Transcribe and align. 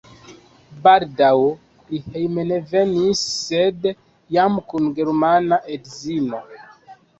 Baldaŭ 0.85 1.33
li 1.91 1.99
hejmenvenis 2.05 3.21
sed 3.35 3.87
jam 4.39 4.59
kun 4.73 4.91
germana 4.99 5.63
edzino. 5.79 6.45